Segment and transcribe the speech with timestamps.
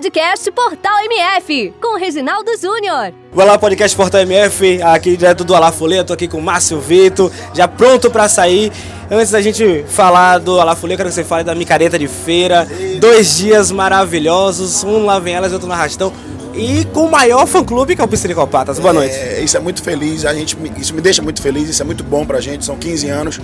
[0.00, 3.12] Podcast Portal MF, com Reginaldo Júnior.
[3.34, 6.80] Vai lá, Podcast Portal MF, aqui direto do Alá Folha, tô aqui com o Márcio
[6.80, 8.72] Vitor, já pronto para sair.
[9.10, 12.66] Antes da gente falar do Alá Folha, quero que você fale da micareta de feira.
[12.98, 16.10] Dois dias maravilhosos, um lá vem elas, outro no arrastão.
[16.54, 18.78] E com o maior fã-clube que é o Pisciricopatas.
[18.78, 19.14] Boa noite.
[19.14, 22.02] É, isso é muito feliz, a gente, isso me deixa muito feliz, isso é muito
[22.02, 23.38] bom pra gente, são 15 anos.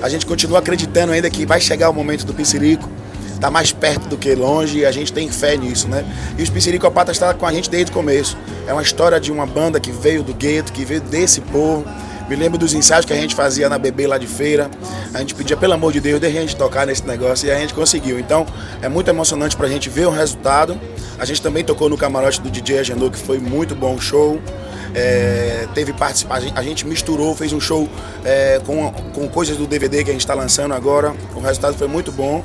[0.00, 2.88] A gente continua acreditando ainda que vai chegar o momento do Piscirico
[3.38, 6.04] está mais perto do que longe e a gente tem fé nisso, né?
[6.36, 8.36] E os Pisciricopatas está com a gente desde o começo.
[8.66, 11.84] É uma história de uma banda que veio do gueto, que veio desse povo.
[12.28, 14.70] Me lembro dos ensaios que a gente fazia na bebê lá de feira.
[15.14, 17.58] A gente pedia, pelo amor de Deus, deixa a gente tocar nesse negócio e a
[17.58, 18.18] gente conseguiu.
[18.18, 18.44] Então
[18.82, 20.78] é muito emocionante para a gente ver o resultado.
[21.18, 24.40] A gente também tocou no camarote do DJ Agenor, que foi muito bom o show.
[24.94, 27.88] É, teve participação, a gente misturou, fez um show
[28.24, 31.14] é, com, com coisas do DVD que a gente está lançando agora.
[31.34, 32.42] O resultado foi muito bom.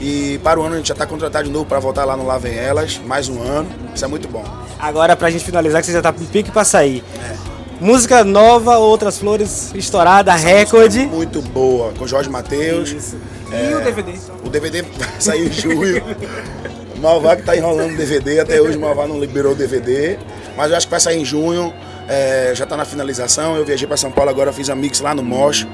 [0.00, 2.26] E para o ano a gente já está contratado de novo para voltar lá no
[2.26, 3.68] Lá Vem Elas, mais um ano.
[3.94, 4.44] Isso é muito bom.
[4.78, 7.02] Agora, para a gente finalizar, que você já está pique para sair.
[7.22, 7.36] É.
[7.80, 11.00] Música nova, Outras Flores, estourada, Essa recorde.
[11.06, 13.14] Muito boa, com Jorge Matheus.
[13.52, 14.12] É, e o DVD?
[14.44, 14.84] O DVD
[15.20, 16.02] saiu em julho.
[17.00, 20.18] Malvá que está enrolando o DVD, até hoje o Malvá não liberou o DVD.
[20.56, 21.72] Mas eu acho que vai sair em junho,
[22.08, 23.56] é, já está na finalização.
[23.56, 25.66] Eu viajei para São Paulo agora, fiz a mix lá no Mosh.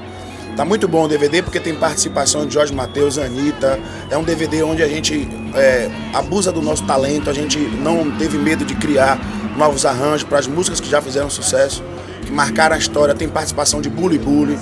[0.55, 3.79] Tá muito bom o DVD porque tem participação de Jorge Matheus, Anitta.
[4.11, 8.37] É um DVD onde a gente é, abusa do nosso talento, a gente não teve
[8.37, 9.19] medo de criar
[9.57, 11.83] novos arranjos para as músicas que já fizeram sucesso,
[12.23, 13.15] que marcaram a história.
[13.15, 14.59] Tem participação de Bully Bully,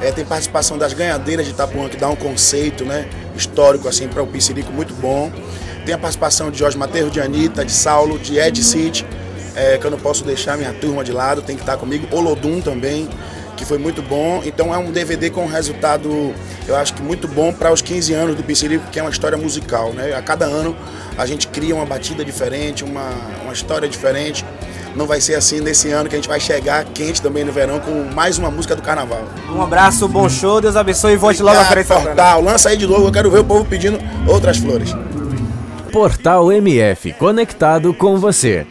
[0.00, 4.22] é, tem participação das ganhadeiras de Itapuã, que dá um conceito né, histórico assim para
[4.22, 5.32] o Piscirico muito bom.
[5.84, 9.04] Tem a participação de Jorge Matheus, de Anitta, de Saulo, de Ed City,
[9.56, 12.06] é, que eu não posso deixar minha turma de lado, tem que estar comigo.
[12.16, 13.08] Olodum também
[13.62, 14.42] que foi muito bom.
[14.44, 16.34] Então é um DVD com um resultado,
[16.66, 19.38] eu acho que muito bom para os 15 anos do Pincelico, que é uma história
[19.38, 19.92] musical.
[19.92, 20.14] Né?
[20.14, 20.76] A cada ano
[21.16, 23.08] a gente cria uma batida diferente, uma,
[23.44, 24.44] uma história diferente.
[24.96, 27.80] Não vai ser assim nesse ano que a gente vai chegar quente também no verão
[27.80, 29.24] com mais uma música do carnaval.
[29.48, 31.86] Um abraço, bom show, Deus abençoe e volte logo à frente.
[31.86, 34.94] Portal, lança aí de novo, eu quero ver o povo pedindo outras flores.
[35.90, 38.66] Portal MF, conectado com você.